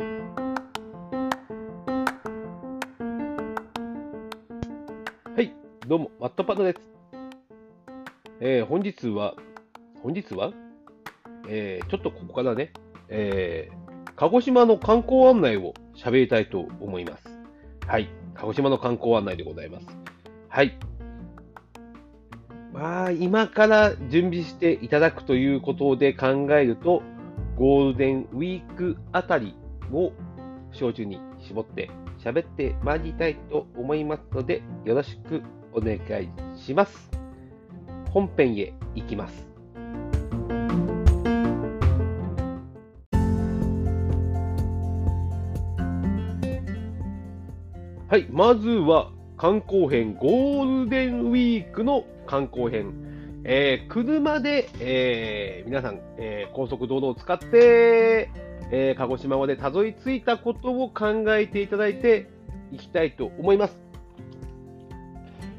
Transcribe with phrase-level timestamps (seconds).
[0.00, 0.04] は
[5.40, 5.52] い、
[5.88, 6.78] どうも、ワットパドです。
[8.38, 9.34] えー本日は、
[10.00, 10.52] 本日は、
[11.48, 12.72] えーちょっとここからね、
[13.08, 17.24] えー鹿児島の観光案内を喋りたいと思います。
[17.84, 19.86] はい、鹿児島の観光案内でございます。
[20.48, 20.78] はい。
[22.72, 27.02] まあ、今から準備していただくということで考えると、
[27.56, 29.56] ゴールデンウィークあたり
[29.92, 30.12] を
[30.72, 31.90] 照準に絞って
[32.22, 35.42] 喋ってまいりたいと思いますので、よろしく
[35.72, 37.10] お願いします。
[38.10, 39.48] 本編へ行きます。
[48.10, 52.94] はい、まずは観光編、ゴールデンウィークの観光編。
[53.44, 58.30] えー車で、えー皆さん、えー高速道路を使って、
[58.70, 62.28] えー鹿児島までたどり着いたことを考えていただいて
[62.72, 63.78] いきたいと思います。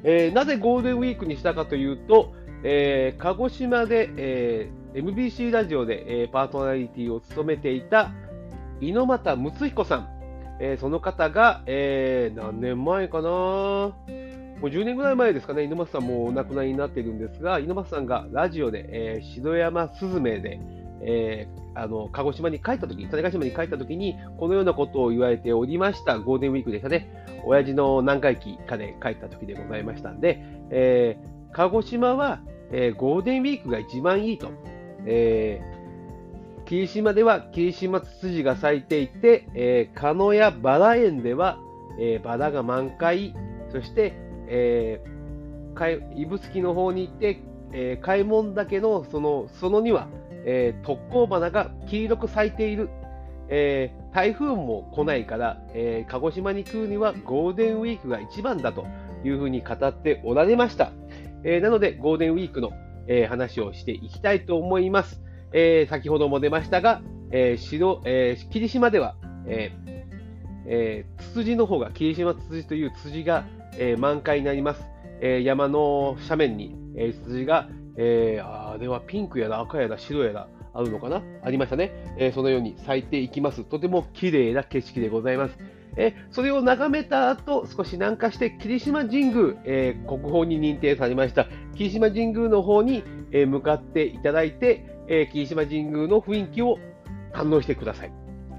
[0.03, 8.11] えーなぜゴールデンウィークにしたかというと、えー鹿児島で、えー MBC ラジオで、えーパーソナリティを務めていた
[8.81, 10.09] 猪俣睦彦さん、
[10.59, 13.29] えーその方が、えー何年前かな？
[13.29, 13.93] も
[14.67, 20.59] う10年ぐらい前ですかね、猪俣さんもお亡くなりになっているんですが、猪俣さんがラジオで、えー城山スズメで、
[21.01, 32.41] えーあの鹿児島に帰ったとき、種子島に帰ったときに、このようなことを言われておりました、ゴールデンウィークでしたね、親父の何回忌かで帰ったときでございましたんで、えー鹿児島は、
[32.71, 34.49] えーゴールデンウィークが一番いいと。
[35.05, 35.79] えー
[36.65, 41.59] 霧島では霧島ツツジが咲いていて、えー鹿野やバラ園では、
[41.99, 43.33] えバラが満開、
[43.71, 44.13] そして、
[44.47, 45.19] えー
[46.15, 47.41] 指宿の方に行って、
[47.71, 50.09] えー、開門岳のその園には、
[50.51, 52.89] えー特攻花が黄色く咲いている、
[53.49, 58.87] えー台風も来ないから、えー鹿児島に来るにはゴールデンウィークが一番だと
[59.23, 60.91] いうふうに語っておられました。
[61.43, 62.71] えーなので、ゴールデンウィークの、
[63.07, 65.21] え話をしていきたいと思います。
[65.51, 67.01] え先ほども出ましたが、
[67.31, 69.89] えー白え霧島では、えー
[70.65, 73.45] えーツツジの方が、霧島ツツジというツツジが、
[73.77, 74.83] え満開になります。
[75.21, 81.21] え山の斜面に、えーツツジが、えーあーではピンクやら赤やら白やらあるのかな？
[81.43, 83.63] ありましたね、えーそのように咲いていきます。
[83.63, 85.57] とても綺麗な景色でございます。
[85.97, 96.77] えそれを眺めた後、少し南下して霧島神宮、えー国宝に認定されました霧島神宮の方に、え向かっていただいて、え霧島神宮の雰囲気を
[97.33, 98.11] 堪能してください。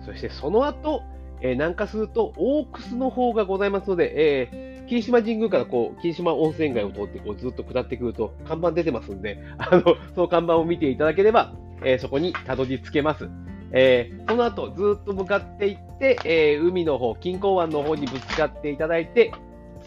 [0.04, 1.02] そしてその後、
[1.41, 9.83] え南下すると大楠の方がございますので、えー霧島神宮からこう霧島温泉街を通ってこうずっと下ってくると看板出てますんで、 あの
[10.17, 11.53] その看板を見ていただければ、
[11.84, 13.28] えーそこにたどり着けます。
[13.71, 19.31] えーその後ずっと向かっていって、えー海の方、錦江湾の方にぶつかっていただいて、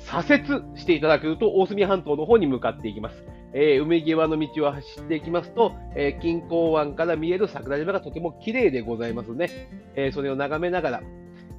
[0.06, 3.26] 左折していただくと大隅半島の方に向かっていきます。
[3.52, 9.50] えー海際の道を走っていきますと、えー錦江湾から見える桜島がとても綺麗でございますね。
[9.98, 11.02] えーそれを眺めながら、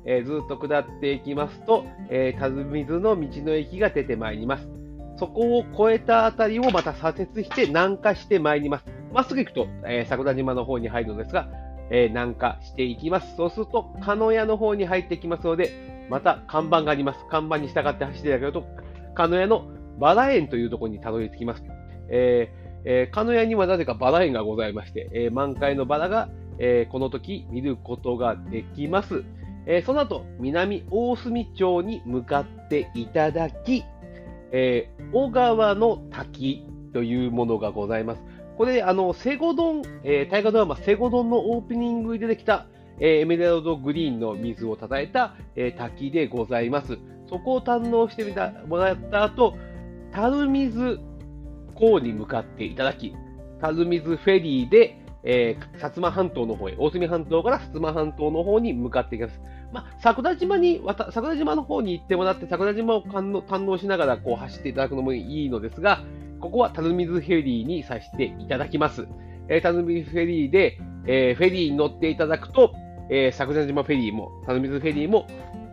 [0.06, 4.68] えーずっと下っていきますと、えー、田水の道の駅が出てまいります。
[5.16, 8.84] そこを越えたあたりをまた左折して南下してまいります。
[9.12, 11.48] まっすぐ行くと、えー桜島の方に入るのですが、
[11.90, 13.36] えー南下していきます。
[13.36, 15.70] そうすると、鹿屋の方に入ってきますので、
[16.10, 17.20] また看板があります。
[17.30, 18.64] 看板に従って走っていただけると、
[19.14, 19.64] 鹿屋の
[19.98, 21.62] バラ園というところにたどり着きます。
[22.08, 26.28] えーえー鹿屋にはなぜかバラ園がございまして、えー満開のバラが、
[26.58, 29.24] えーこの時見ることができます。
[29.66, 33.84] えーその後、南大隅町に向かっていただき、
[34.52, 38.22] えー小川の滝というものがございます。
[38.56, 42.66] これ、あの、セゴドン、えー大河ドラマセゴドンのオープニングで出てきた、
[43.00, 46.98] えーエメラルドグリーンの水をたたえた、えー滝でございます。
[47.28, 49.54] そこを堪能してみたもらった後、
[50.12, 51.00] 樽水
[51.74, 53.14] 港に向かっていただき、
[53.60, 59.40] 樽水フェリーで、えー薩摩半島の方へ、大隅半島から薩摩半島の方に向かっていきます。
[59.74, 66.04] まあ、桜島に、桜島の方に行ってもらって、桜島を堪能しながらこう走っていただくのもいいのですが、
[66.38, 69.08] ここは樽水フェリーにさせていただきます。
[69.48, 70.78] えー、樽水フェリーで、
[71.08, 72.72] えーフェリーに乗っていただくと、
[73.10, 75.26] えー桜島フェリーも、樽水フェリーも、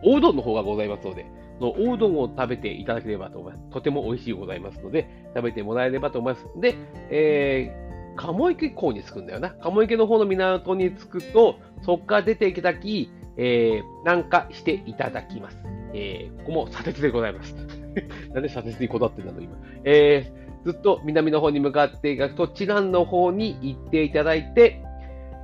[0.04, 1.24] おうどんの方がございますので、
[1.60, 3.70] そのおうどんを食べていただければと思います。
[3.70, 6.46] とても美味しいございますので、食べてもらえればと思います。
[6.60, 6.74] で、
[7.10, 7.82] えー
[8.14, 9.50] 鴨池港に着くんだよな。
[9.50, 15.58] 鴨池の方の港に着くと、そこから出ていただき、えー南下していただきます。
[15.94, 17.54] えーここも左折でございます。
[18.32, 19.56] なんで左折にこだわってんだろう、今。
[19.84, 24.80] えーずっと南の方に向かっていただくと、チランの方に行っていただいて、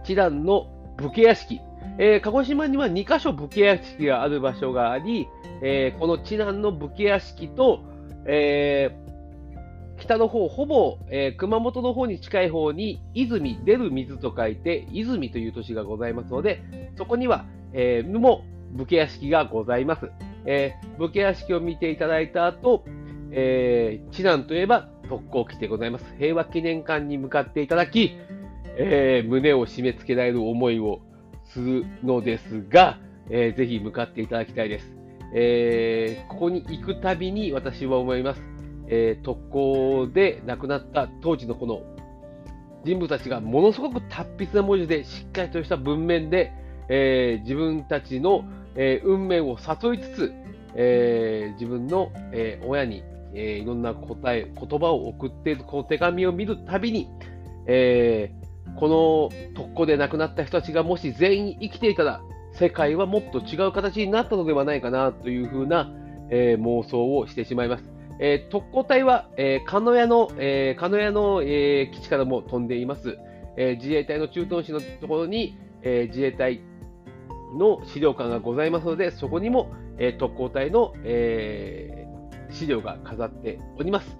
[0.04, 1.60] チランの武家屋敷、
[1.98, 5.26] えー、鹿児島には2カ所武家屋敷がある場所があり、
[5.62, 7.80] えー、この知南の武家屋敷と、
[8.26, 20.10] えー、北の方、ほぼ、え熊本の方に近い方に、泉、出る水と書いて、泉という都市がございますので、そこには、えも武家屋敷がございます。
[20.44, 22.84] え武家屋敷を見ていただいた後、
[23.30, 26.04] えー、知南といえば特攻機でございます。
[26.18, 28.16] 平和記念館に向かっていただき、
[28.76, 31.00] えー、胸を締め付けられる思いを
[31.44, 32.98] するのですが、
[33.30, 34.94] えー、ぜひ向かっていただきたいです。
[35.34, 38.42] えー、ここに行くたびに私は思います。
[38.88, 41.82] え、特攻で亡くなった当時のこの
[42.84, 46.52] 人物たちがものすごく達筆な文字でしっかりとした文面で、
[46.88, 48.44] えー、自分たちの、
[48.74, 50.32] えー、運命を誘いつつ、
[50.74, 53.02] えー、自分の、え親に、
[53.34, 57.08] えいろんな答え、言葉を送っているこの手紙を見るたびに、
[57.66, 58.32] え
[58.76, 65.92] この特攻で亡くなった人たちがもし全員生きていたら、世界はもっと違う形になったのではないかなというふうな、
[66.30, 67.84] え、妄想をしてしまいます。
[68.20, 73.18] え、特攻隊は、えー、鹿屋の、えー、鹿屋の、え、基地からも飛んでいます。
[73.56, 76.60] え、自衛隊の駐屯地のところに、え、自衛隊
[77.56, 84.16] の資料館がございますので、そこにも、えー、特攻隊の、えー、資料が飾っております。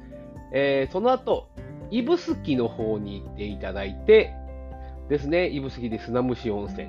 [0.53, 1.49] えー、その後、
[1.91, 4.35] 指宿の方に行っていただいて
[5.09, 6.89] ですね、指宿で砂虫温泉、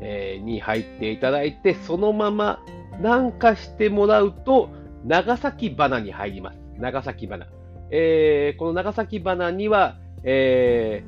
[0.00, 2.60] えー、に入っていただいて、そのまま
[2.98, 4.70] 南下してもらうと、
[5.04, 6.58] 長崎花に入ります。
[6.78, 7.46] 長崎花。
[7.90, 11.04] えー、この長崎花には、え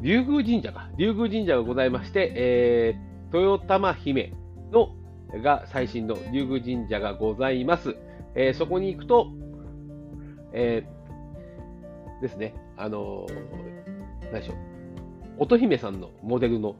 [0.00, 4.32] ー、竜宮神社が、竜宮神社がございまして、えー、豊玉姫
[4.70, 4.94] の
[5.42, 7.96] が最新の竜宮神社がございます。
[8.34, 9.28] えー、そこに行くと、
[10.52, 14.56] えー、ですね、あのー、何でしょう、
[15.38, 16.76] 乙姫さんのモデルの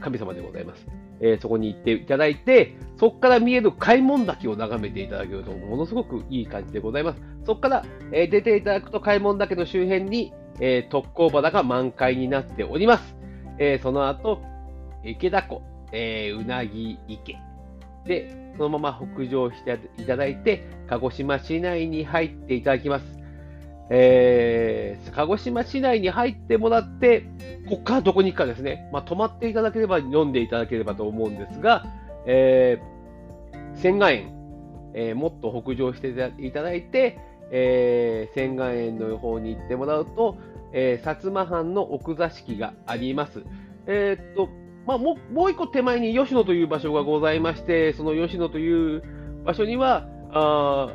[0.00, 0.86] 神様でございます。
[1.20, 7.20] えー、そこに行っていただいて、そこから見える開門岳を眺めていただけると、ものすごくいい感じでございます。
[7.44, 13.16] そこから、え、出ていただくと開門岳の周辺に、え、特攻花が満開になっております。
[13.58, 14.42] えその後、
[15.04, 15.62] 池田湖、
[15.94, 17.36] えうなぎ池。
[18.04, 23.24] で、そのまま北上していただいて、鹿児島市内に入っていただきます。
[23.90, 27.22] えー、鹿児島市内に入ってもらって、
[27.68, 31.84] ここからどこに行くかですね、まあ、泊まっていただければ読んでいただければと思うんですが、
[32.26, 34.32] えー、仙岩園、
[34.94, 36.08] えー、もっと北上して
[36.38, 37.18] いただいて、
[37.50, 40.38] えー、仙岩園の方に行ってもらうと、
[40.72, 43.42] えー、薩摩藩の奥座敷があります。
[43.86, 44.48] えー、っと、
[44.86, 49.02] まあ、ももう一個手前に吉野という場所がございまして、その吉野という
[49.44, 50.92] 場所には、あ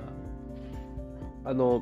[1.45, 1.81] あの、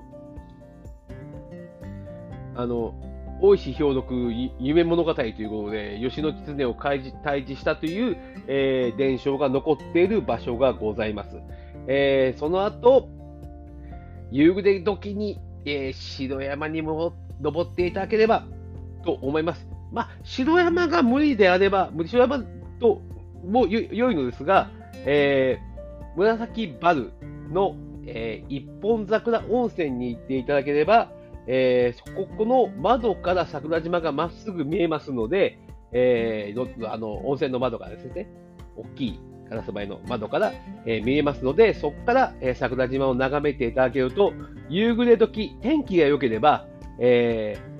[2.55, 2.93] あの、
[3.41, 8.17] 大石兵読夢物語ということで、吉野狐を退治したという、
[8.47, 11.37] えー、伝承が残っている場所がございます。
[11.87, 13.09] えー、その後、
[14.31, 18.45] 夕暮れ時に、えー、城山にも登っていただければ
[19.03, 19.76] と思います。
[19.91, 22.43] まあ、城山が無理であれば、城山
[22.79, 23.01] と
[23.45, 24.69] も良いのですが、
[25.05, 27.11] えー、紫バル
[27.51, 27.75] の、
[28.05, 31.11] えー、一本桜温泉に行っていただければ、
[31.47, 35.59] えー、そこの窓から桜島がまっすぐ見えますので、
[35.93, 38.27] えー、あの温泉の窓がですね、
[38.75, 39.19] 大きい
[39.49, 40.53] ガラス張りの窓から、
[40.85, 44.33] えー、見えますので、そこから、えー、桜島を眺めていただけると、
[44.69, 46.65] 夕暮れ時、天気が良ければ、
[46.99, 47.76] えー、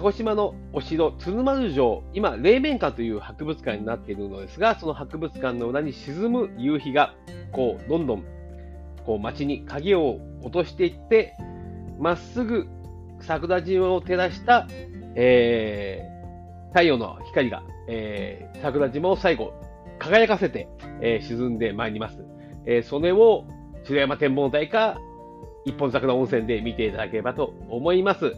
[0.00, 7.14] 鹿児島のお城、鶴丸城、今、冷面館という博物館になっているのですが、その博物館の裏に沈む夕日が、
[7.52, 8.24] こう、どんどん、
[9.04, 11.36] こう、街に影を落としていって、
[11.98, 12.66] まっすぐ
[13.20, 14.66] 桜島を照らした、
[15.16, 19.52] えー、太陽の光が、えー、桜島を最後
[19.98, 20.66] 輝かせて、
[21.02, 22.24] えー、沈んでまいります。
[22.64, 23.44] えー、それを
[23.84, 24.98] 白山展望台か
[25.66, 28.34] 一本桜温泉で見ていただければと思います。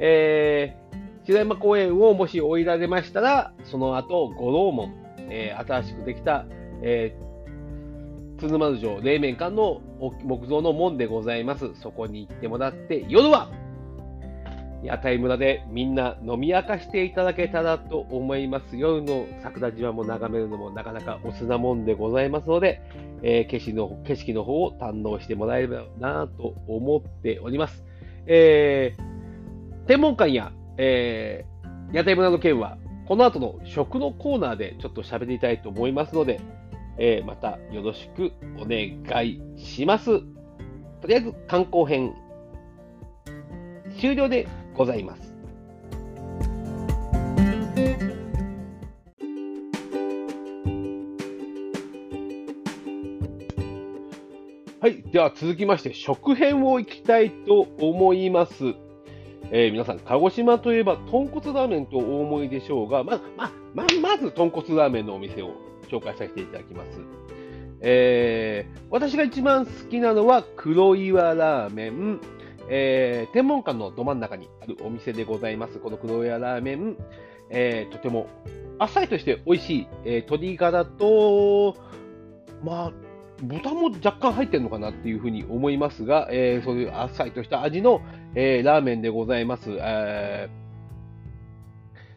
[0.00, 4.94] えー、白山公園をもし降りられましたら、その後、五郎門、
[5.30, 6.46] えー、新しくできた、
[6.82, 9.80] えー、鶴丸城冷麺館の
[10.22, 11.74] 木造の門でございます。
[11.80, 13.50] そこに行ってもらって、夜は
[14.84, 18.76] 屋台村でみんな飲み明かしていただけたらと思います。
[18.76, 22.82] 夜の桜島も眺めるのもなかなかおつなもんでございますので、
[23.22, 27.82] えー、景色の景色の方を堪能してもらえればなと思っております。
[28.26, 36.40] えー、天文館や、えー、屋台村の件は、この後の食のコーナーでちょっと喋りたいと思いますので、
[36.98, 40.20] えー、またよろしくお願いします。
[41.00, 42.14] とりあえず観光編
[44.00, 45.34] 終了でございます。
[54.80, 58.74] はい、では続きまして食編をいきたいと思います。
[59.50, 65.52] えー皆さん、鹿児島といえば、豚骨ラーメンとお思いでしょうが、ま、ま、ま、まず豚骨ラーメンのお店を
[65.90, 67.00] 紹介させていただきます。
[67.80, 72.20] えー私が一番好きなのは黒岩ラーメン、
[72.68, 75.78] えー天文館のど真ん中にあるお店でございます。
[75.78, 76.96] この黒岩ラーメン、
[77.50, 78.28] えーとても
[78.78, 81.76] あっさりとして美味しい、えー鶏ガラと、
[82.62, 82.92] まあ、
[83.42, 88.00] 豚も若干入ってるのかなっていうふうに思いますが、えーそういうあっさりとした味の、
[88.34, 89.70] えーラーメンでございます。
[89.70, 90.48] え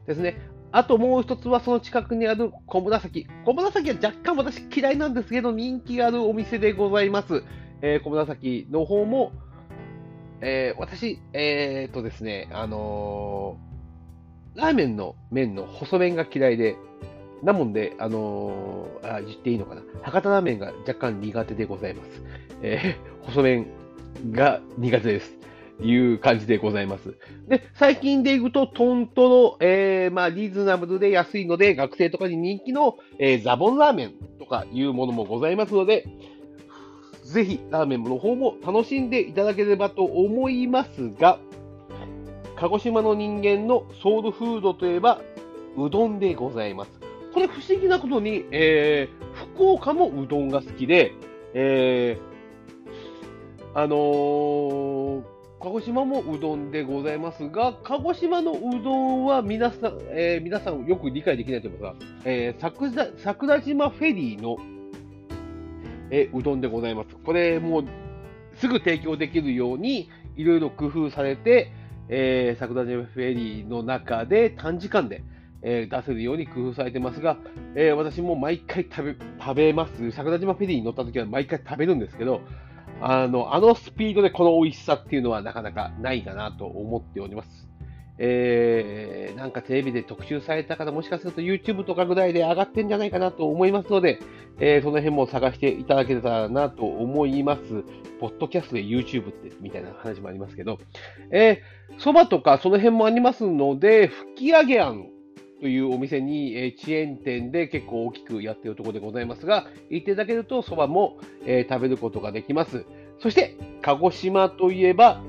[0.05, 0.37] ーですね。
[0.71, 3.27] あともう一つはその近くにある小紫。
[3.45, 7.43] 小紫は若干私嫌いなんですけど人気があるお店でございます。
[7.81, 9.31] えー小紫の方も、
[10.41, 13.67] えー私、えー、とですね、あのー
[14.57, 16.77] ラーメンの麺の細麺が嫌いで、
[17.43, 19.81] なもんで、あのーあ言っていいのかな。
[20.01, 22.23] 博多ラーメンが若干苦手でございます。
[22.61, 23.67] えー 細麺
[24.31, 25.37] が苦手です。
[25.79, 27.15] いう感じでございます。
[27.47, 36.05] で、最近で言うと、トントロ、えー、まあ、リーズナブルで安いので、学生とかに人気の、えーザボンラーメンとかいうものもございますので、
[37.23, 41.39] ぜひ、ラーメンの方も楽しんでいただければと思いますが、
[42.55, 45.21] 鹿児島の人間のソウルフードといえば、
[45.77, 46.96] うどんでございます。
[47.37, 51.13] これ不思議なことに、えー福岡もうどんが好きで、
[51.53, 55.23] えーあのー
[55.61, 64.57] 鹿児島もうどんでございますが、鹿児島のうどんは皆さん、えー皆さんよく理解できないと思いますが、えー桜島フェリーの、
[66.09, 67.15] えーうどんでございます。
[67.23, 67.85] これもう
[68.55, 71.71] すぐ提供できるようにいろいろ工夫されて、
[72.09, 75.21] えー桜島フェリーの中で短時間で、
[75.69, 77.37] え出せるように工夫されてますが、
[77.75, 80.11] え私も毎回食べ食べます。
[80.11, 82.41] 桜島フェリーに乗った時は毎回食べるんですけど、
[83.01, 87.67] あのあのスピードでこの美味しさっていうのはなかなかないかなと思っております。
[88.19, 94.19] えーなんかテレビで特集された方、もしかすると YouTube とかぐらいで上がってんじゃないかなと思いますので、
[94.59, 97.83] えーその辺も探していただけたらなと思います。
[98.19, 100.79] ポッドキャストで YouTube ってみたいな話もありますけど、
[101.31, 105.05] えー、蕎麦とかその辺もありますので、吹き上げあん
[105.59, 112.85] というお店に、えーチェーン店で結構大きくやっているところでございますが、行っていただけると蕎麦も、えー食べることができます。
[113.19, 115.21] そして、鹿児島といえば、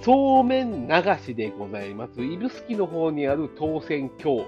[0.00, 2.22] そうめん流しでございます。
[2.22, 4.46] 指宿の方にある当選郷。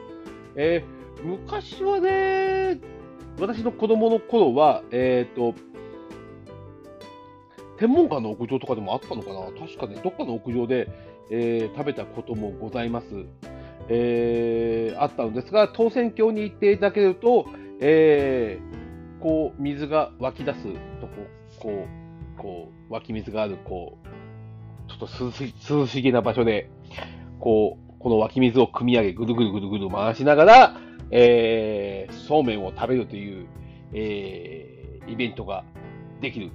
[0.56, 2.78] えー昔はね、
[3.40, 5.54] 私の子供の頃は、えっ、と、
[7.78, 10.88] 天文館の屋上とかでもあったのかな確かね、どっかの屋上で、
[11.30, 13.26] え食べたこともございます。
[13.88, 17.46] えーあったのですが、当選郷に行っていただけると、
[17.80, 20.62] えーこう、水が湧き出す
[21.00, 21.12] とこ、
[21.60, 21.86] こ
[22.36, 26.70] う、こう、湧き水がある、こう、ちょっと涼し涼しげな場所で、
[27.40, 30.76] こう、この湧き水を汲み上げ、ぐるぐるぐるぐる回しながら、
[31.10, 33.46] えーそうめんを食べるという、
[33.92, 35.64] えーイベントが
[36.20, 36.50] できる、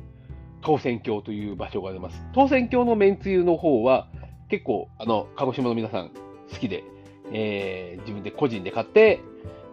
[0.62, 2.24] 当選郷という場所があります。
[2.34, 4.08] 当選郷のめんつゆの方は、
[4.50, 6.10] 結構、あの、鹿児島の皆さん
[6.52, 6.84] 好きで、
[7.32, 9.22] えー自分で個人で買って、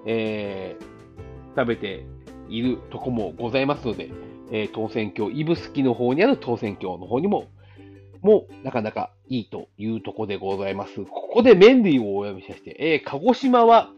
[0.07, 0.91] えー
[1.57, 2.07] 食べて
[2.49, 4.11] いるとこもございますので、
[4.53, 7.47] えー当選郷、指宿の方にある当選郷の方にも、
[8.23, 11.05] もうなかなかいいというとこでございます。
[11.05, 13.91] ここで麺類をお呼びさせて、えー鹿児島は、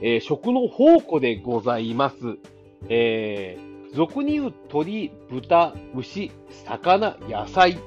[0.00, 2.16] えー食の宝庫でございます。
[2.88, 6.32] えー俗に言う鶏、豚、牛、
[6.66, 7.78] 魚、野菜。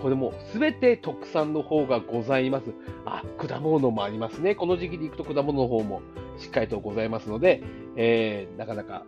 [0.00, 2.72] これもすべて特産の方がございます。
[3.04, 4.54] あ、果物もありますね。
[4.54, 6.02] この時期で行くと果物の方も
[6.38, 7.62] しっかりとございますので、
[7.96, 9.04] えーなかなか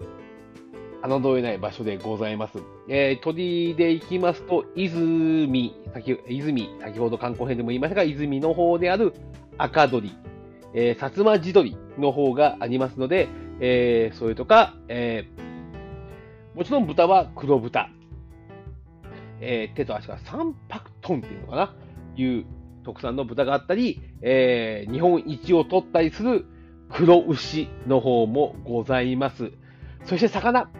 [1.02, 2.58] 侮れない場所でございます。
[2.88, 9.14] えー鳥で行きますと、泉、先泉、先ほど観光編でも言いましたが、泉の方である
[9.58, 10.12] 赤鳥、
[10.74, 13.28] えー、薩摩地鶏の方がありますので、
[13.60, 15.50] えーそれとか、えー
[16.52, 17.90] もちろん豚は黒豚、
[19.40, 21.74] えー手と足が3泊トンっていうのかな、
[22.16, 22.44] いう
[22.84, 26.46] 特産の豚があったり、えー日本一を取ったりする
[26.90, 29.52] 黒牛の方もございます。
[30.04, 30.70] そして魚、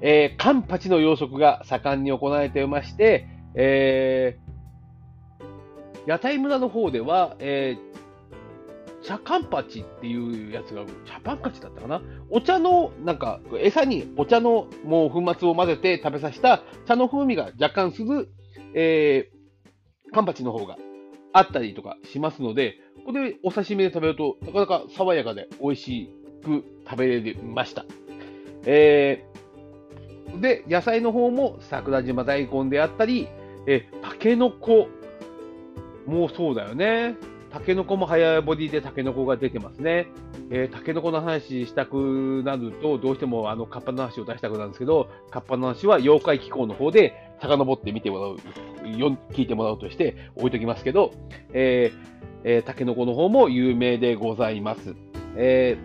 [0.00, 4.50] えーカンパチの養殖が盛んに行われていまして、えー
[6.06, 7.89] 屋台村の方では、えー
[9.02, 18.28] 茶カンパチっていうやつが、茶パンカチだったかなお茶の、なんか、餌にお茶のもう粉末を混ぜて食べさせた茶の風味が若干する、
[18.74, 19.40] えー
[20.12, 20.76] カンパチの方が
[21.32, 22.74] あったりとかしますので、
[23.06, 26.10] これお刺身で食べると、なかなか爽やかで美味し
[26.44, 27.84] く食べれました。
[28.66, 29.30] えー
[30.40, 33.28] で、野菜の方も桜島大根であったり、
[33.66, 34.88] えタケノコ
[36.06, 37.16] もそうだよね。
[37.52, 40.06] タケノコも早ボディでタケノコが出てますね。
[40.50, 48.36] えー、タケノコの話したくなると、どうしてもあのカッパの話を出したくなるんですけど、カッパの話は妖怪機構の方で遡って見ても
[48.82, 51.12] らう、よ聞いてもらうとして置いときますけど、
[51.52, 52.10] えー
[52.44, 54.94] えー、タケノコの方も有名でございます。
[55.36, 55.76] え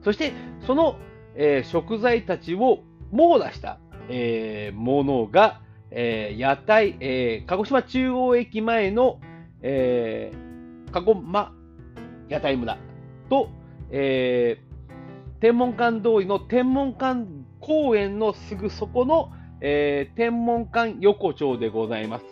[0.00, 0.32] ー、そして、
[0.66, 0.96] その、
[1.36, 2.80] えー、食材たちを
[3.12, 9.20] 網羅した、えー、ものが、えー、屋台、えー、鹿児島中央駅前の、
[9.62, 11.54] えー、鹿児島
[12.28, 12.78] 屋台村
[13.30, 13.48] と、
[13.90, 17.26] えー、天文館通りの天文館
[17.60, 22.24] 公園のすぐそこの、えー、天文館横丁でございます。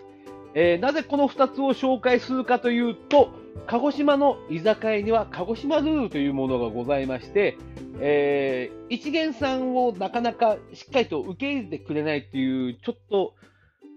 [0.55, 3.31] えー、なぜこの2つを紹介するかというと、
[3.67, 7.57] 鹿児島の居酒屋には鹿児島ルールというものがございまして、
[8.01, 13.35] えー、一元さんをなかなかしっかりと受け入れてくれないっていう、ちょっと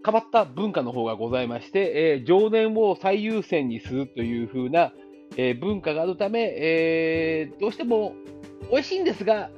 [0.06, 4.94] 変わった文化の方がございまして、えー、常連を最優先にするという風な、
[5.38, 8.14] えー、文化があるため、えー、どうしても
[8.72, 9.50] 美味しいんですが、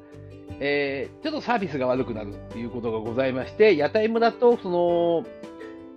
[0.60, 5.26] えー、ちょっとサービスが悪くなるということがございまして、屋台村とその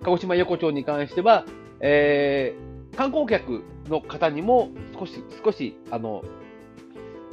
[0.03, 1.45] 鹿児島横丁に関しては、
[1.81, 2.55] え、
[2.97, 6.23] 観光客の方にも少し少しあの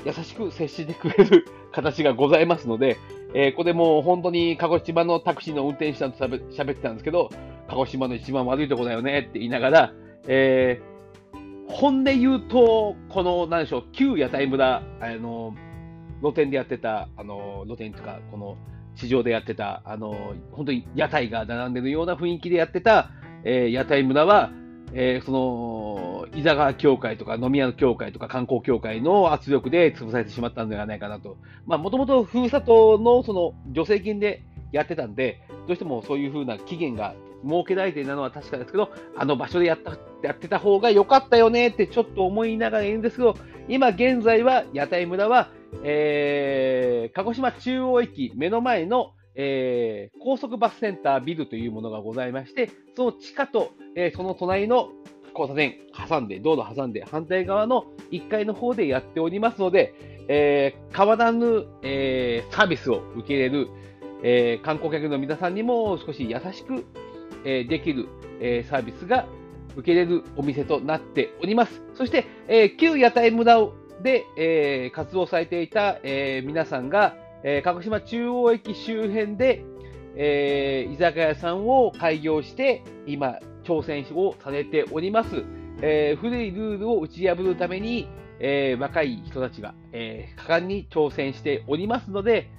[0.05, 2.97] 優しく接してくれる形がございますので、
[3.37, 7.29] えー、これもう本当に鹿児島のタクシーの運転手さんと喋ってたんですけど、
[7.67, 9.93] 鹿児島の一番悪いとこだよねって言いながら、
[10.25, 15.53] えー、本音言うと、この、なんでしょう、旧屋台村、あの、
[16.21, 18.57] 露店でやってた、あの、露店とか、この、
[18.95, 23.09] 市場でやってた、あの、本当に屋台が並んでるような雰囲気でやってた、
[23.43, 24.51] えー、屋台村は、
[24.97, 31.37] えー、その、居酒屋協会とか飲み屋の協会とか観光協会の圧力で潰されてしまったんではないかなと。
[31.65, 43.35] まあ、もともとふるさとのその助成金でやってたんで、どうしてもそういうふうな期限が設けられていたのは確かですけど、あの場所でやったやってた方が良かったよねってちょっと思いながらいるんですけど、
[43.67, 45.49] 今現在は屋台村は、
[45.83, 54.89] えー、鹿児島中央駅目の前のえー、高速バスセンタービルというものがございまして、その地下と、えー、その隣の
[55.37, 55.75] 交差点
[56.07, 59.93] 挟んで、道路挟んで、反対側の1階の方でやっておりますので、
[60.27, 63.69] えー、変わらぬ、えサービスを受け入れる、
[64.23, 66.85] え観光客の皆さんにも少し優しく、
[67.43, 68.07] えできる、
[68.39, 69.27] えサービスが
[69.75, 71.83] 受け入れるお店となっております。
[71.93, 73.67] そして、え旧屋台村
[74.01, 77.15] で、え活動されていた、え皆さんが、
[77.47, 79.63] えー、鹿児島中央駅周辺で、
[80.15, 85.43] えー、居酒屋さんを開業して、今、挑戦をされております。
[85.81, 92.49] えー、古いルールを打ち破るために、え若い人たちが、え果敢に挑戦しておりますので、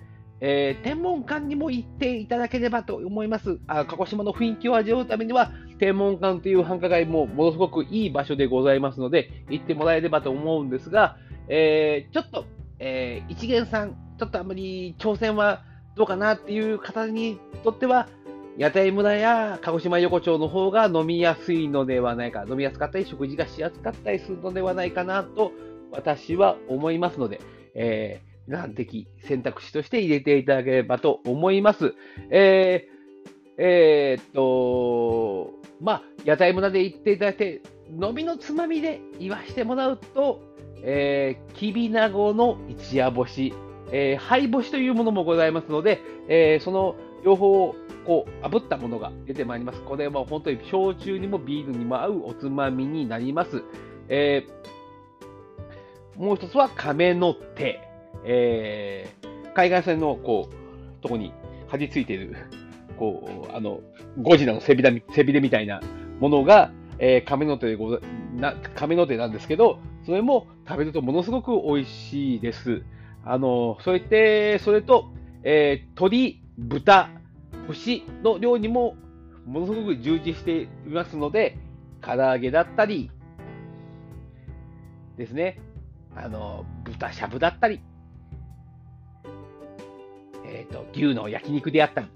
[0.41, 3.59] え天文館にも行っていただければと思います。
[3.67, 11.17] あ鹿児島の雰囲気を味わうためには、天文館という繁華街もものすごくいい場所でございますので、行ってもらえればと思うんですが、
[11.49, 12.47] えーちょっと、
[12.79, 15.63] え一元さん、ちょっとあんまり挑戦は
[15.97, 18.09] どうかなっていう方にとっては、
[18.57, 25.53] 屋台村や鹿児島横丁の方が飲みやすいのではないか、飲みやすかったり、食事がしやすかったりするのではないかなと、
[25.91, 27.41] 私は思いますので、
[27.75, 31.95] えー、皆さん的選択肢として入れていただければと思います。
[32.31, 40.41] えー、えー、っと、まあ、屋台村で行っていただいて、飲みのつまみで言わしてもらうと、
[40.83, 43.53] えー、きびなごの一夜干し、
[43.93, 49.81] えー、灰干しというものもございますので、えー、その両方をこう炙ったものが出てまいります。
[49.83, 53.63] これは本当に焼酎にもビールにも合うおつまみになります。
[54.09, 57.81] えー、もう一つは亀の手。
[58.25, 61.33] えー、海岸線のこう、とこに
[61.69, 62.35] 張り付いている、
[62.99, 63.81] こう、あの、
[64.21, 65.81] ゴジラの背びれ背びれみたいな
[66.19, 68.01] ものが、えー、亀の手でござ
[68.35, 72.83] な、亀の手なんですけど、それも食べるとものすごく美味しいです。
[73.27, 75.13] あの、それて、それと、
[75.43, 77.11] えー、鶏、豚、
[77.69, 78.97] 牛の量にも
[79.47, 81.59] ものすごく充実していますので、
[82.01, 83.11] 唐揚げだったり、
[85.17, 85.61] ですね、
[86.15, 87.81] あの、豚しゃぶだったり、
[90.45, 92.09] えっ、ー、と、牛の焼肉であったり、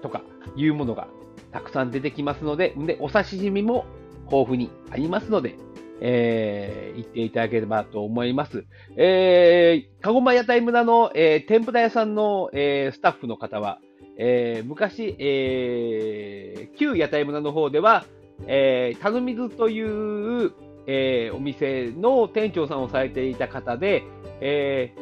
[0.00, 0.22] とか、
[0.54, 1.08] いうものが
[1.50, 3.84] たくさん出てきますので、で、お刺身も
[4.26, 5.56] 豊富にありますので、
[6.00, 8.64] えー、行っていただければと思います。
[8.96, 13.78] えー、かごま屋台村の、えー、天ぷら屋さんの、えー、スタッフの方は、
[14.18, 18.04] えー、昔、えー、旧屋台村の方では、
[18.46, 20.52] えー、たぬみずという、
[20.86, 24.04] えー、お店の店長さんをされていた方で、
[24.40, 24.92] え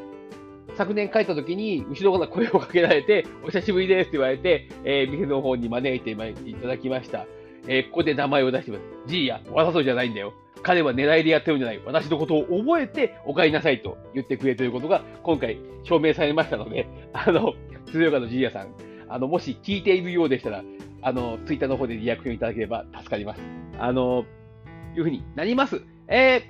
[0.77, 7.27] 昨年帰った時に、後ろから声をかけられて、お久しぶりですって言われて、えー、店の方に招いていただきました。
[7.67, 8.83] えー、ここで名前を出してます。
[9.07, 10.35] ジーヤ、わざとじゃないんだよ。
[10.63, 11.81] 彼は狙いでやってるんじゃない。
[11.85, 17.55] 私のことを覚えてお帰りなさいと言ってくれということが、今回証明されましたので、あの、
[17.91, 18.69] 鶴岡のジーヤさん、
[19.09, 20.65] あの、もし聞いているようでしたら、
[21.03, 23.43] あの、ツイッターの方でリアクションいただければ助かります。
[23.79, 24.25] あの、
[24.97, 25.83] いうふうになります。
[26.09, 26.43] えー、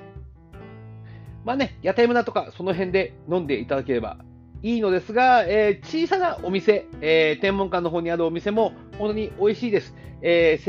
[1.44, 4.18] まあね、屋台村とかその辺で飲んでいただければ
[4.62, 9.94] いいのですが、えー、小さなお店、えー、天文館の方にあるお店も本当に美味しいです。
[10.22, 10.64] えー、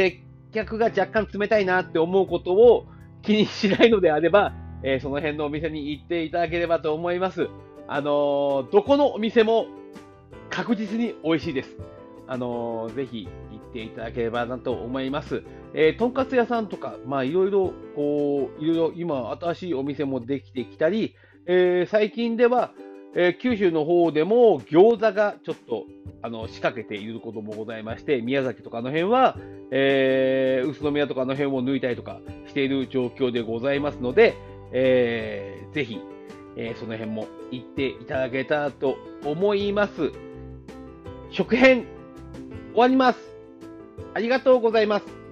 [0.55, 2.85] 客が若干冷たいなって思うことを
[3.21, 7.49] 気にしないのであれば、えその辺のお店に行っていただければと思います。
[7.87, 9.67] あのどこのお店も
[10.49, 11.77] 確実に美味しいです。
[12.27, 15.43] あのぜひ行っていただければなと思います。
[15.73, 21.15] えー、とんかつ屋さんとか、まあいろいろ、こう、いろいろ今新しいお店もできてきたり、
[21.47, 22.71] えー、最近では、
[23.15, 25.86] えー、九州の方でも餃子がちょっと
[26.21, 29.38] あの仕掛けていることもございまして、宮崎とかの辺は、
[29.71, 34.36] えー、宇都宮とかの辺を抜いたりとかしている状況でございますので、
[34.71, 35.99] えー、ぜひ、
[36.58, 40.12] えー、その辺も行っていただけたらと思います。
[41.32, 41.86] 食編
[42.73, 43.19] 終わります。
[44.13, 45.24] ありがとうございます。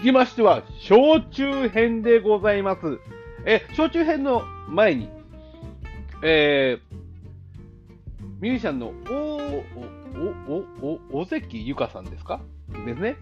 [0.00, 2.98] きましては、焼酎編でございます。
[3.44, 5.08] え、焼酎編の前に、
[6.22, 6.96] えー、
[8.40, 8.92] ミュージシャンのお、
[10.52, 12.40] お、お、お、尾関ゆかさんですか？
[12.86, 13.16] ですね。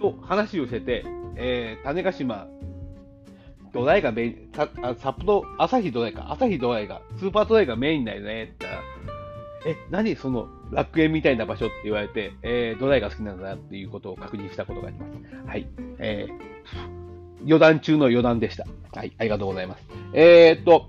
[0.00, 1.04] と話をしてて、
[1.36, 2.46] えー、種子島、
[3.72, 8.78] ドライがメイン、札幌、朝日ドライか、朝日ドライが、スーパードライがメインだよねって言った
[9.12, 9.17] ら、
[9.66, 15.46] え、何その楽園みたいな場所って言われて、えー、どれが好きなんだっていうことを確認したことがあります。
[15.46, 15.66] はい。
[15.98, 18.66] えー、余談中の余談でした。
[18.92, 19.12] はい。
[19.18, 19.84] ありがとうございます。
[20.12, 20.86] えー、っと、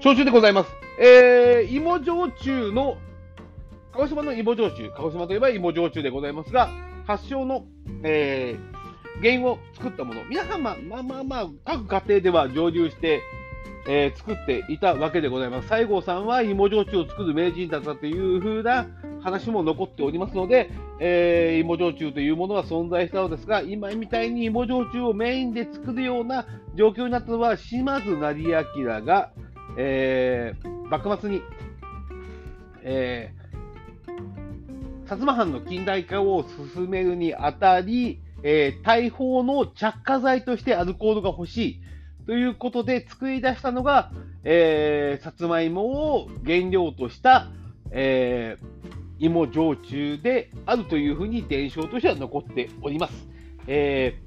[0.00, 0.70] 焼酎でございます。
[1.00, 2.98] えー、芋焼酎の、
[3.92, 6.70] 鹿児島の芋焼酎、鹿児島といえば芋焼酎でございますが、
[7.06, 7.64] 発祥の、
[8.02, 10.24] えー、原因を作ったもの。
[10.24, 13.22] 皆さん、まあまあまあ、各家庭では蒸留して、
[13.90, 15.68] えー、作っていたわけでございます。
[15.68, 18.86] 西郷さんは芋焼酎を作る名人だったというふうな
[19.22, 20.70] 話も残っておりますので、
[21.00, 26.44] えー、芋焼酎というものは存在したのですが、今みたいに芋焼酎をメインで作るような
[26.76, 29.30] 状況になったのは、島津成明が、
[29.78, 31.40] えー、幕末に、
[32.82, 33.32] え、
[35.06, 41.87] 薩摩藩の近代化を進めるにあたり、え、大砲の着火剤としてアルコールが欲しい。
[42.28, 44.12] ということで作り出したのが、
[44.44, 47.48] えー、さつまいもを原料とした、
[47.90, 53.26] えー、芋焼酎であるというふうに伝承としては残っております。
[53.66, 54.20] え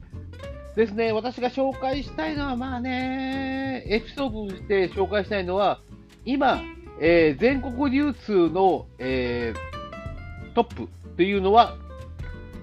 [0.73, 5.79] ー、ですね、私が紹介したいのは、まあね、エピソードとして紹介したいのは、
[6.25, 6.59] 今、
[6.99, 11.77] えー、全国流通の、えー、トップというのは、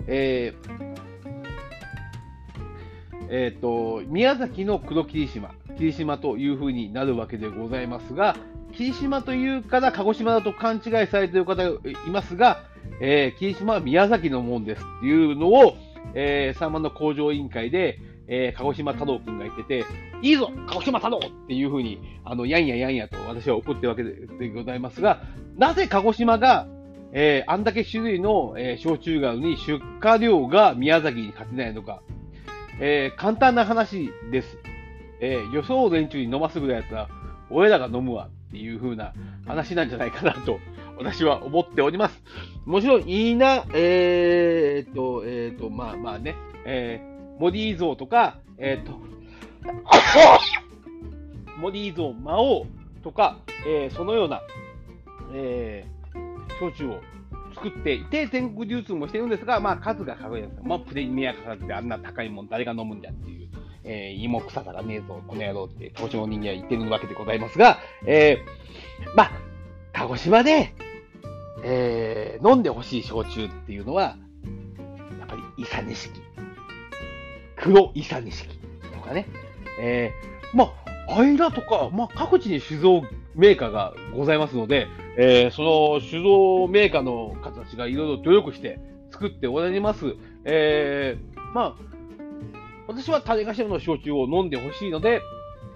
[0.09, 0.88] えー、
[3.31, 8.37] え、ー、と、宮崎の黒霧島、霧島というふうになるわけでございますが、
[8.73, 12.62] 霧島というから鹿児島だと勘違いされている方がいますが、
[13.01, 15.77] えー、霧島は宮崎のもんですっていうのを、
[16.14, 19.85] えー、サンマの工場委員会で、えー、鹿児島太郎くんが言ってて、
[20.23, 25.23] いいぞ鹿児島太郎っていうふうに、あの、やんややんやと私は怒ってるわけでございますが、
[25.57, 26.67] なぜ鹿児島が、
[27.12, 32.03] えー、あんだけ種類の、えー、焼酎がに出荷量が宮崎に勝てないのか、
[32.81, 34.59] えー、簡単な話です。
[35.21, 37.09] えー、予想を連中に飲ますぐらいやったら、
[37.51, 39.12] 俺らが飲むわっていう風な
[39.47, 40.61] 話なんじゃないかなと、
[40.97, 42.23] 私は思っております。
[42.64, 49.01] もちろん、いいな、えー、っと、えー、っと、まあまあね、えー、モディーゾーとか、えー、っと、
[51.59, 52.67] モディーゾー魔王
[53.03, 54.41] とか、えー、そのような、
[55.35, 57.01] えー、焼酎を
[57.59, 63.49] 作っていて、全国流通もしてるんですが、まあ数が数えるんですまあプレミア価格であんな高いもん誰が飲むんだっていう、
[63.85, 69.31] えー、芋臭さがねえぞ、この野郎って鹿児島人間は言ってるわけでございますが、えー、まあ、
[69.92, 70.75] 鹿児島で、
[71.64, 74.16] えー、飲んでほしい焼酎っていうのは、
[75.18, 76.21] やっぱり伊佐錦。
[77.57, 78.59] 黒伊佐錦
[78.94, 79.27] とかね。
[79.81, 80.73] えー、ま
[81.09, 83.03] あ、間とか、まあ、各地に酒造
[83.35, 84.87] メーカーがございますので、
[85.20, 88.78] えー、その酒造メーカーの方たちがいろいろ努力して
[89.11, 90.14] 作っておられます。
[90.44, 91.76] えー、まあ、
[92.87, 95.20] 私は種頭の焼酎を飲んでほしいので、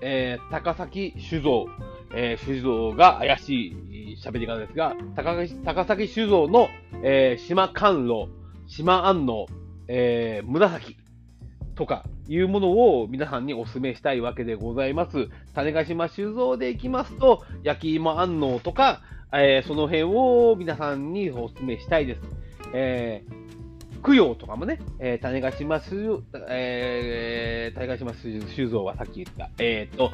[0.00, 1.66] えー、高崎酒造、
[2.14, 6.68] えー、酒造が怪しい喋り方ですが、高高崎酒造の、
[7.02, 8.28] えー、島甘露、
[8.68, 9.46] 島安納、
[9.88, 10.96] えー、紫
[11.74, 15.28] とかいうものを皆さんにお勧めしたいわけでございます。
[15.52, 19.00] 種子島酒造でいきますと、焼き芋安納とか、
[19.34, 22.20] えー、その辺を皆さんにお勧めしたいです。
[22.74, 25.96] えー、供養とかもね、えー、種子島酒、
[26.48, 30.10] えー、種子島酒造はさっき言った、えっ、ー、と、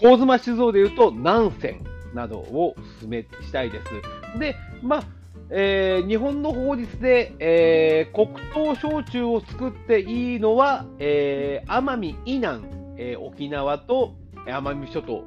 [0.00, 1.80] 神妻酒造で言うと、南泉
[2.14, 4.38] などをお勧めしたいです。
[4.38, 5.04] で、まあ、
[5.50, 12.64] えー、日本の法律で、えー、黒糖焼酎を作っていいのは、えー、奄美以南、
[12.96, 14.14] え沖縄と
[14.46, 15.24] 奄美諸島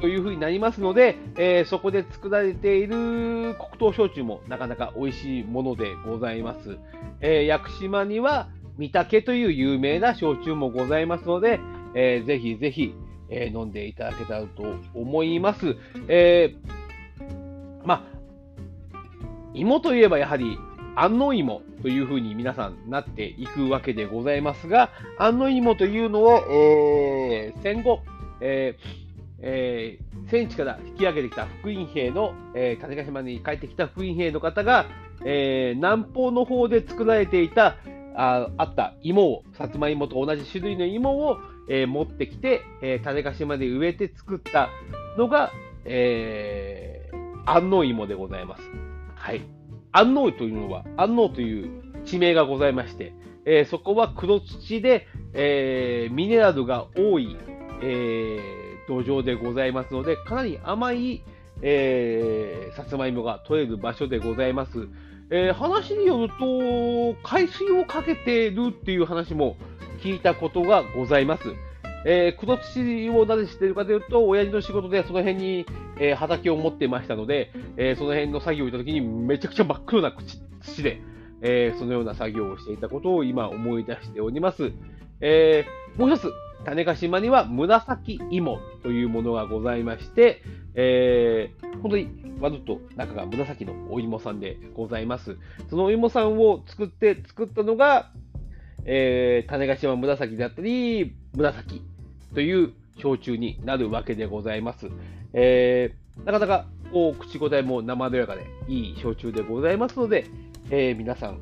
[0.00, 6.78] というふうになりますので、えそこで作られている黒糖焼酎もなかなか美味しいものでございます。
[7.20, 11.60] え屋久島には御嶽という有名な焼酎もございますので、
[11.94, 12.94] えー、ぜひぜひ、
[13.30, 15.76] え飲んでいただけたらと思います。
[16.08, 16.54] え
[17.84, 18.18] まあ
[19.54, 20.58] 芋といえばやはり
[20.94, 28.00] 安納芋というふうに皆さんなっていくわけでございますが、安納芋というのを、えー、戦後、
[28.40, 29.07] えー
[29.40, 34.86] えー、戦地から引き上げてきた福音兵の、えー、種子島に帰ってきた福音兵の方が、
[35.24, 37.76] えー、南方の方で作られていた
[38.16, 44.70] ああった芋を、さつまいもと同じ種類の芋を、えー、持ってきて、えー、種子島で植えて作った
[45.16, 45.52] のが、
[45.84, 48.62] えー、安納芋でございます。
[49.14, 49.42] はい。
[49.92, 57.36] 安納というのは、安納という地名がございまして、えー、そこは黒土で、えー、ミネラルが多い、
[57.82, 61.22] えー、土壌でございますので、かなり甘い、
[61.60, 64.88] えー、さつまいもが取れる場所でございます。
[65.30, 69.56] えー、話によると、海水をかけてるっていう話も
[70.02, 71.42] 聞いたことがございます。
[72.06, 75.66] えー、黒土をなぜしてるかというと、親父の仕事でその辺に、
[76.00, 80.16] えー、畑を持ってましたので、えー、その辺の作業をしたときにめちゃくちゃ真っ黒な
[80.62, 81.02] 土で、
[81.40, 84.72] えそのような作業をしていたことを今思い出しております。
[85.20, 85.64] え
[85.96, 86.32] もう一つ、
[86.64, 90.42] 種子島には紫芋というものがございまして、
[90.74, 91.50] え
[91.82, 95.36] 本当にわずっと中が紫のお芋さんでございます。
[95.70, 98.10] そのお芋さんを作って作ったのが、
[98.84, 101.82] えー、種子島紫であったり、紫
[102.34, 104.88] という焼酎になるわけでございます。
[105.32, 110.26] えー、なかなかこう口答えも生でやかでいい焼酎でございますので、
[110.70, 111.40] えー、皆さん、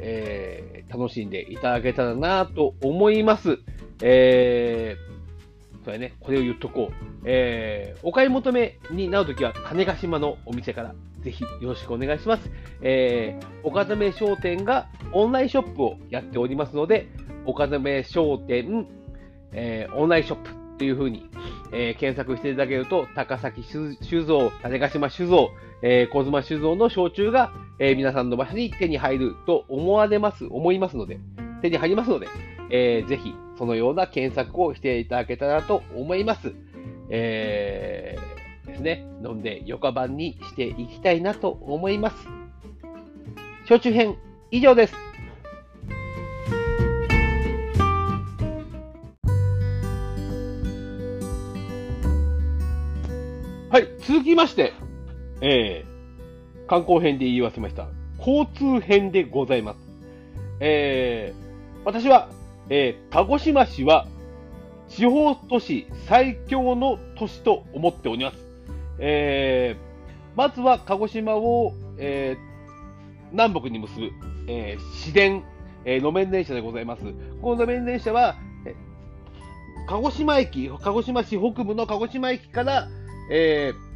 [0.00, 3.58] えー、楽しんでいただけたらなと思います。
[4.02, 6.94] えー、それね、これを言っとこう。
[7.24, 12.50] えー、お買い求めになるときは、種子島のお店からぜひよろしくお願いします。
[12.82, 17.08] えー、岡め商店がオンラインショップをやっておりますので、
[17.44, 18.86] 岡め商店、
[19.52, 21.28] えー、オンラインショップというふうに、
[21.72, 25.50] えー、検索していただけると、高崎酒造、種子島酒造、
[25.82, 31.18] えー、小妻酒造の焼酎が、えー、皆さんの場所に手に入ると思われます、思いますので、
[31.62, 32.28] 手に入りますので、
[32.70, 36.54] えー、ぜひそのような検索をしていただけたらと思います。
[37.10, 42.28] えー、ですね、飲んでよかばんにしていきたいなと思います。
[43.66, 44.16] 焼酎編
[44.50, 44.94] 以上です。
[53.70, 54.72] はい、続きまして、
[55.42, 57.86] えー、観光編で言い忘れました。
[58.18, 59.78] 交通編でございます。
[60.60, 62.30] えー、私は、
[62.70, 64.06] えー、鹿児島市は
[64.88, 68.38] 地方都市最強の都市と思っております。
[68.98, 74.10] えー、まずは鹿児島を、えー、南北に結ぶ、
[74.48, 75.44] えー、市電、
[75.84, 77.02] えー、路面電車でございます。
[77.42, 78.36] この路面電車は、
[79.88, 82.88] 鹿児島駅、鹿児島市北部の鹿児島駅から、
[83.30, 83.88] えー、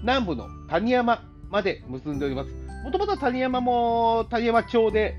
[0.00, 2.50] 南部の谷山まで結んでおります。
[2.84, 5.14] もともと谷山も谷山町で、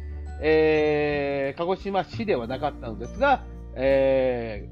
[0.46, 4.70] えー、鹿児島市ではなかったのですが、え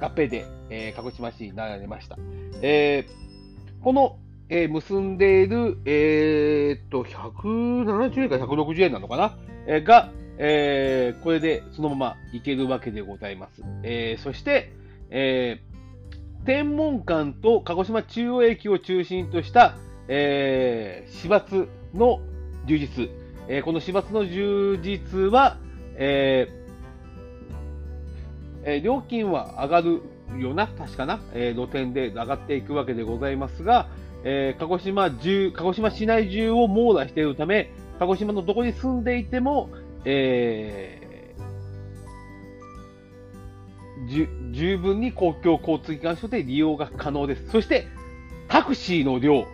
[0.00, 2.18] ー、合併で、えー、鹿児島市になられました。
[2.60, 4.18] えー、この、
[4.50, 13.62] えー、結んでいる、えー、っと、170円か160円なのかな、えー、が、えー、これでそのまま行けるわけでございます。
[13.82, 14.72] えー、そして、
[15.08, 19.76] えー、天文館と鹿児島中央駅を中心とした、
[20.08, 22.20] えー、市バスの
[22.66, 23.21] 充実。
[23.48, 25.58] えー、この市バスの充実は、
[25.96, 26.62] えー
[28.64, 30.02] えー、料金は上がる
[30.38, 33.88] よな、確かな、えー、路線で上がっていくわけでございますが、
[34.24, 39.70] えー、鹿児島中、鹿児島市内中を網羅しているため、鹿児島のどこに住んでいても、
[40.04, 47.50] えー、十分に公共交通機関所で利用が可能です。
[47.50, 47.86] そして、
[48.48, 49.46] タクシーの量、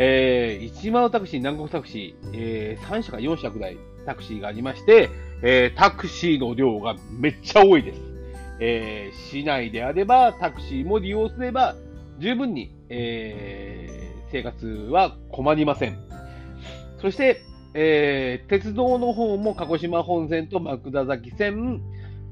[0.00, 5.10] えー、一万タクシー、南国タクシー、えー、3社か4社ぐらいタクシーがありまして、
[5.42, 8.00] えー、タクシーの量がめっちゃ多いです。
[8.60, 11.74] えー、市内であればタクシーも利用すれば
[12.20, 15.98] 十分に、えー、生活は困りません。
[17.02, 17.42] そして、
[17.74, 21.82] えー、鉄道の方も鹿児島本線と枕崎線、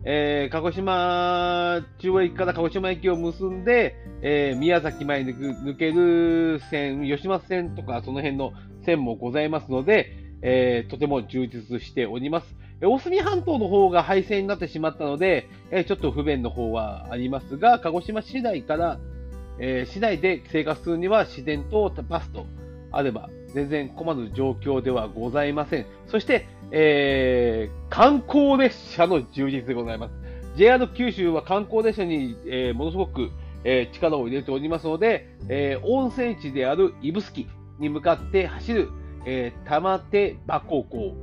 [0.09, 8.53] えー、鹿児島中央駅から鹿児島駅を結んで、えー、宮崎前に抜ける線、吉松線とかその辺の
[8.85, 12.47] 線もございますので、えー、とても充実しております。
[12.81, 19.01] 大隅半島の方が廃線になってしまったので、えちょっと不便の方はありますが、鹿児島市内から、
[19.59, 22.47] え市内で生活するには自然とバスと
[22.93, 25.87] あれば全然困る状況ではございません。
[26.09, 30.13] そして、えー、観光列車の充実でございます。
[30.57, 33.31] JR 九州は観光列車に、えー、ものすごく、
[33.65, 37.47] えー、力を入れておりますので、え温泉地である指宿
[37.79, 38.91] に向かって走る、
[39.27, 41.15] え玉手箱港、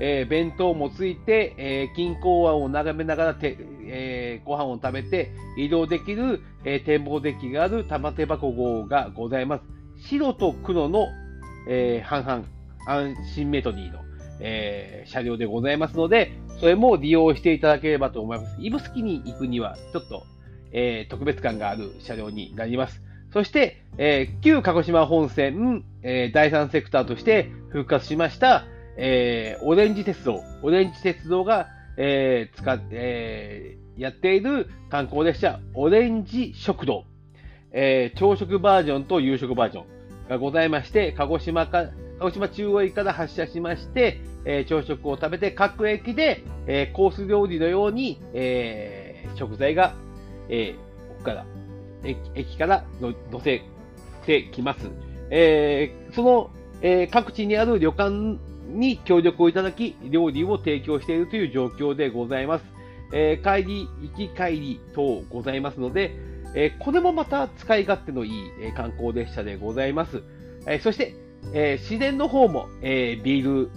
[0.00, 9.79] え弁当もついて、え近郊湾を眺めながらて、えご飯を食べて移動できる、え展望デッキがある玉手箱号がございます。
[10.08, 11.08] 白と黒の、
[11.68, 12.44] え半々、
[12.86, 14.00] アンシンメトリーの、
[14.40, 18.56] えー、車両でございますので、それも利用していただければと思います。
[18.58, 20.24] 指宿に行くには、ちょっと、
[20.72, 23.02] えー、特別感がある車両になります。
[23.32, 28.64] そして、えー、旧鹿児島本線、えー、第三セクターとして復活しました、
[28.96, 37.04] えー、オレンジ鉄道、オレンジ鉄道が、えー、使っえー、やっている観光列車、オレンジ食堂、
[37.72, 39.84] えー、朝食バージョンと夕食バージョン
[40.28, 41.86] がございまして、鹿児島か
[42.18, 49.94] 鹿児島中央駅から発車しまして、えー、朝食を食べて各駅で、えー、コース料理のように、えー、食材が、
[50.48, 50.74] え、
[51.08, 51.46] ここから
[52.04, 53.62] 駅駅から乗せ
[54.26, 54.90] てきます。
[55.30, 56.50] え、その、
[56.82, 62.64] え、各地にある旅館に協力をいただき、料理を提供しているという状況でございます。
[63.12, 70.22] え、帰り、行き帰り等ございますので、え、これもまた使い勝手のいい、え、観光列車でございます。
[70.66, 71.14] え、そして、
[71.54, 73.70] え、自然の方も、え、ビール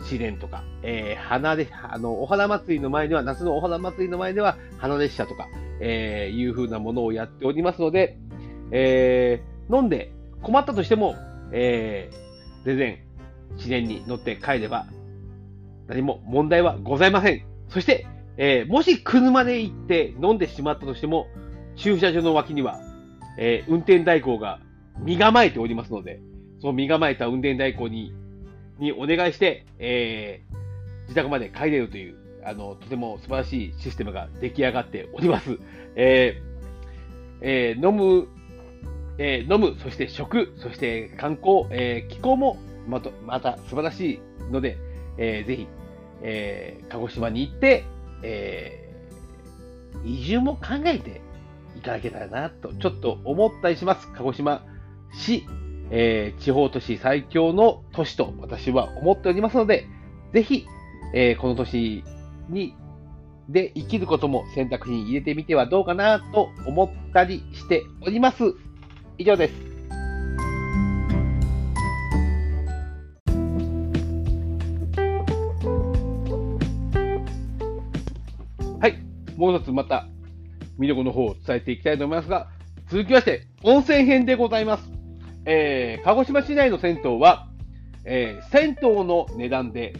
[0.00, 5.48] 自然とか、え、花で、あの、お花祭りの前では、夏のお花祭りの前では、花列車とか、
[5.80, 8.18] えー、いう風なものをやっておりますので、
[8.70, 10.12] え、飲んで
[10.42, 11.16] 困ったとしても、
[11.52, 12.98] えー、全然
[13.56, 14.86] 自然に乗って帰れば、
[15.86, 17.42] 何も問題はございません。
[17.68, 21.26] そして、えー、もし車で行って飲んでしまったとしても、
[21.78, 22.80] 駐車場の脇には、
[23.38, 24.60] えー、運転代行が
[24.98, 26.20] 身構えておりますので、
[26.60, 28.12] その身構えた運転代行に、
[28.78, 35.58] にお願いして、えー、自宅まで帰れるという、あの、とても素晴らしいシステムが出来上がっております。
[35.94, 36.48] えー、
[37.40, 38.28] えー、飲む、
[39.18, 44.78] えー、飲む、そして食、そして観光、えー、気候もまた、また素晴らしいので、
[45.16, 45.68] えー、ぜひ、
[46.22, 47.84] えー、鹿児島に行って、
[48.22, 51.20] えー、移住も考えて
[51.78, 54.10] いただけたらなと、ちょっと思ったりします。
[54.12, 54.64] 鹿児島
[55.12, 55.44] 市
[55.90, 59.86] えー、地方都市最強の都市と私は思っておりますので、
[60.32, 60.66] ぜひ、
[61.14, 62.04] えー、この都市
[62.48, 62.74] に、
[63.48, 68.54] で生きることも選択肢に入れてみてはどうかなと思ったりしております。
[69.16, 69.54] 以上です。
[78.78, 79.02] はい。
[79.38, 80.06] もう一つまた
[80.78, 82.48] 魅力の方を伝えていきたいと思いますが、
[82.90, 84.90] 続きまして、温泉編でございます。
[85.44, 87.48] えー、鹿児島市内の銭湯は、
[88.04, 89.94] えー、銭湯の値段で、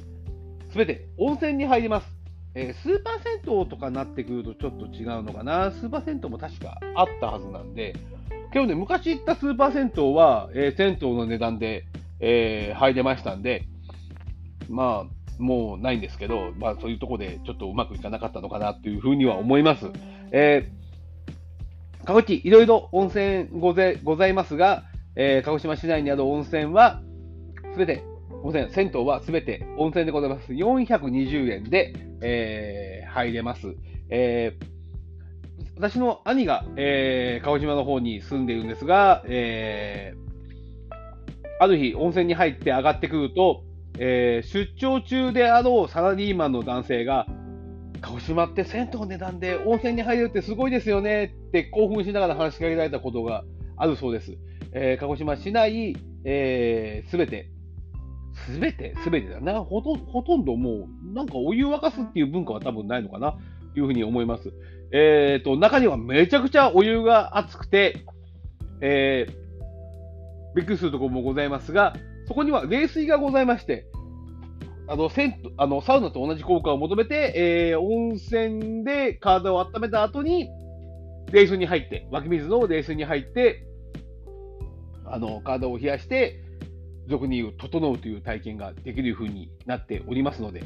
[0.71, 2.07] すべて温泉に入ります。
[2.55, 5.71] えー、スーパー銭湯とかになってくるとちょっと違うのかな。
[5.71, 7.95] スーパー銭湯も確かあったはずなんで、
[8.53, 11.85] けどね、昔行ったスーパー銭湯は、えー、銭湯の値段で、
[12.21, 13.65] えー、入れましたんで、
[14.69, 19.87] まあ、もうないんですけど、まあそういうとこでちょっとうまくいかなかったのかなというふうには思います。
[20.33, 24.85] えー、各地いろいろ温泉ごぜございますが、
[25.17, 27.03] えー、鹿児島市内にある温泉は、
[27.73, 28.05] すべて、
[28.43, 30.53] 温泉、銭湯はすべて温泉でございます。
[30.53, 33.75] 420円で、えー、入れます。
[34.11, 34.79] えー、
[35.77, 40.95] 私の兄が、えー、鹿児島の方に住んでいるんですが、えー、
[41.61, 43.65] ある日、温泉に入って上がってくると、
[43.99, 47.27] えー、出張中であろうサラリーマンの男性が、
[48.01, 53.45] 鹿児島って銭湯の値段で温泉に入れるってすごいですよねって興奮しながら話しかけられたことが
[53.77, 54.37] あるそうです。
[54.73, 57.51] えー、鹿児島市内、えー、すべて、
[58.47, 59.65] すべて、すべてだな。
[59.65, 63.33] ほとほとんどもう、なんかお湯沸かすっていう文化は多分ないのかな、
[63.75, 64.53] というふうに思います。
[64.93, 68.05] えっ、ー、と、中にはめちゃくちゃお湯が熱くて、
[68.81, 71.95] えー、びっくりするところもございますが、
[72.27, 73.87] そこには冷水がございまして、
[74.89, 80.49] あの、銭、あの、サウナと同じ効果を求めて、えー、温泉で体を温めた後に、
[81.31, 83.67] 冷水に入って、湧き水の冷水に入って、
[85.05, 86.43] あの、体を冷やして、
[87.07, 90.63] 俗に言う、整うという体験ができる風になっておりますので、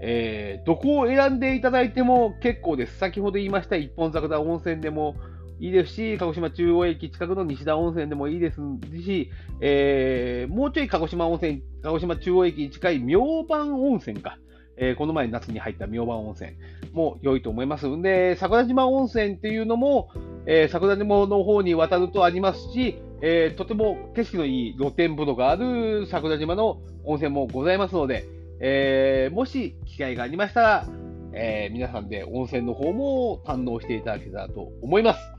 [0.00, 2.96] えー、どこを選んでいただいても結構です。
[2.98, 5.16] 先ほど言いました一本桜温泉でも
[5.58, 8.60] いいですし、鹿児島中央駅近くの西田温泉でもいいです
[9.02, 9.30] し、
[9.60, 14.38] えー、もうちょい鹿児島温泉、鹿児島中央駅に近い明晩温泉か。
[14.78, 16.52] えー、この前夏に入った明晩温泉
[16.92, 20.10] も良いと思いますんで、桜島温泉っていうのも、
[20.46, 28.26] えー、桜島の方に渡るとありますし、えー、とても景色のいい露天風呂がある桜島の温泉もございますので、
[28.60, 30.86] えー、もし機会がありましたら、
[31.32, 35.35] えー、皆さんで温泉の方も堪能していただけたらと思います。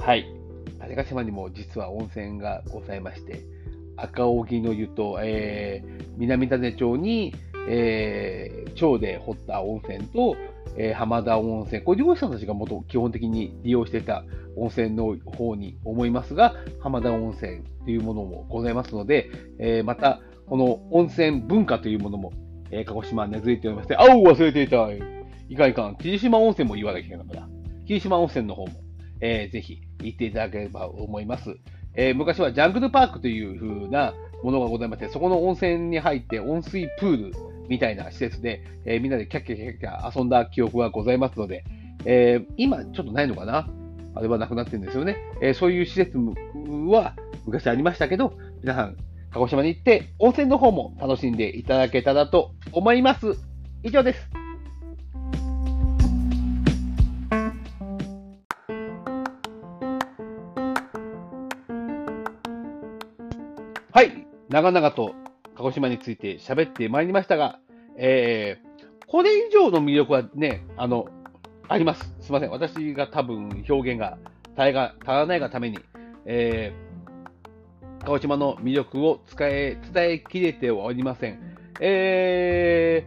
[0.00, 0.26] はい。
[0.78, 3.44] 種子島にも実は温泉がございまして、
[3.96, 7.34] 赤荻の湯と、えー、南種町に、
[7.68, 10.36] えー、町で掘った温泉と、
[10.78, 14.24] えー、浜田温泉、これ漁師さんたちが元基本的に利用していた
[14.56, 22.32] 温泉の方に思いますが、浜田温泉というものもございますので、えー、また、この温泉文化というものも、
[22.70, 25.96] えー、鹿児島根付いておりまして、あう忘れていたいかんいかん。
[25.96, 27.48] 霧島温泉も言わなきゃいけないから。
[27.86, 28.72] 霧島温泉の方も、
[29.20, 31.56] えー、ぜひ行っていただければと思います。
[31.94, 37.34] えー、昔はジャングルパークという風なものがございまして、そこの温泉に入って温水プール
[37.68, 41.64] みたいな施設で、えー、みんなでキャッキャキャッキャ遊んだ記憶がございますので、
[42.04, 43.68] えー、今ちょっとないのかな？
[44.14, 45.16] あれはなくなってるんですよね。
[45.40, 46.16] え、そういう施設
[46.88, 47.14] は
[47.46, 48.32] 昔ありましたけど、
[48.62, 48.96] 皆さん
[49.32, 53.34] 鹿児島に行って、温泉の方も楽しんでいただけたらと思います。
[53.84, 54.28] 以上です。
[63.92, 65.14] はい、長々と
[65.56, 67.58] 鹿児島について喋ってまいりましたが、
[67.96, 71.08] えー、これ以上の魅力はね、あの、
[71.68, 72.14] あります。
[72.20, 72.50] すみません。
[72.50, 74.18] 私が多分表現が
[74.56, 75.78] 足が足らないがために、
[76.24, 76.90] えー
[78.02, 81.38] 鹿児島の魅力を伝え、伝えきれておりません。
[81.80, 83.06] え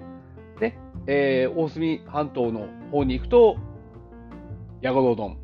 [0.58, 0.78] ー、ね、
[1.08, 3.58] えー、大隅半島の方に行くと、
[4.82, 5.38] 矢五郎丼。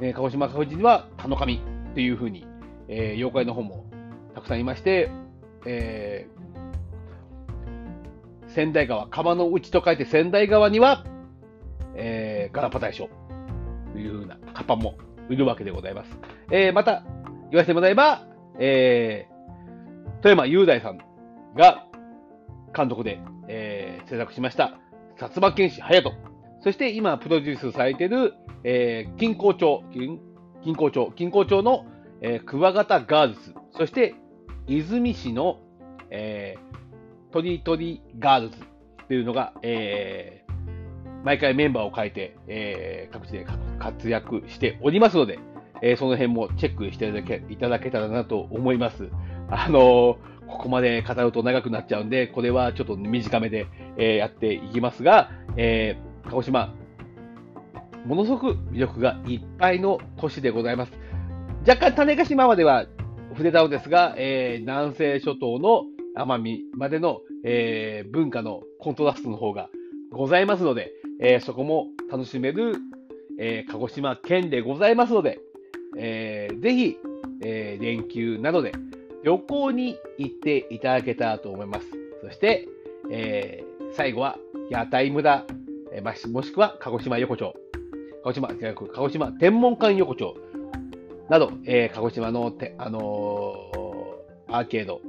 [0.00, 1.56] えー、鹿児島各地には田の神
[1.90, 2.46] っていうふうに、
[2.88, 3.84] えー、妖怪の方も
[4.34, 5.10] たくさんいまして、
[5.66, 11.04] えー、仙台川、川の内と書いて仙台川には、
[11.94, 13.08] えー、ガラパ大将
[13.92, 14.96] というふうなカパも
[15.28, 16.18] いるわけでございます。
[16.50, 17.04] えー、また、
[17.50, 18.26] 言わせてもらえば、
[18.58, 20.98] えー、富山雄大さん
[21.54, 21.86] が
[22.74, 24.78] 監督で、えー、制作しました、
[25.16, 26.12] 薩摩剣士隼人。
[26.60, 28.34] そして今プロデュースされている、
[28.64, 30.20] えー、金光町、金
[30.74, 31.86] 光町、金光町の、
[32.20, 33.54] えー、クワガタガールズ。
[33.76, 34.14] そして
[34.66, 35.60] 泉市の、
[36.10, 38.56] えー、トリトリガールズ
[39.06, 43.46] というのが、えー、毎回メンバーを変えて、えー、各地で
[43.78, 45.38] 活躍しておりますので、
[45.82, 47.08] えー、その辺もチェックして
[47.50, 49.08] いただけたらなと思います。
[49.50, 49.82] あのー、
[50.48, 53.66] ここまで語ると長くなっちゃうんで、これはちょっと短めで、
[53.96, 56.74] えー、やっていきますが、え鹿児島、
[58.04, 60.92] ものすごく魅力がいっぱいの都市でございます。
[61.68, 62.86] 若干種子島までは
[63.32, 65.82] 触れたのですが、え南西諸島の
[66.16, 69.68] 奄美までの、え文化のコントラストの方が
[70.10, 72.76] ございますので、えそこも楽しめる、
[73.38, 75.40] え鹿児島県でございますので、
[75.98, 76.96] えー、ぜひ、
[77.42, 78.72] えー、連休などで
[79.22, 81.86] 旅行に行っていただけたらと思います。
[82.24, 82.66] そして、
[83.10, 84.38] えー、最後は
[84.70, 85.44] 屋台村、
[85.92, 87.52] えー、もしくは鹿児島横丁、
[88.24, 90.34] 鹿児島、鹿児島天文館横丁
[91.28, 95.00] など、えー、鹿児島のて、あのー、アーケード、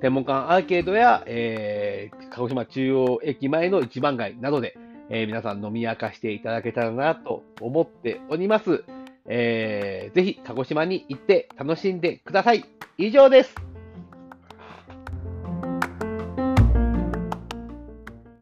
[0.00, 4.76] 天文館アーケードや、えー、鹿児島中央駅前の一番街などで、
[5.10, 8.84] えー、皆さん飲み明かしていただけたらなと思っております。
[9.28, 12.64] えー、ぜひ鹿児島に行って楽しんでください。
[12.96, 13.75] 以上です。